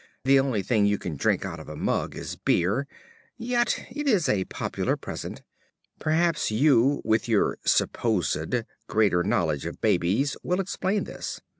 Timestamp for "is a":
4.07-4.45